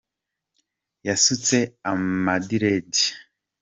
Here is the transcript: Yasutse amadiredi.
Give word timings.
Yasutse 1.07 1.57
amadiredi. 1.91 3.03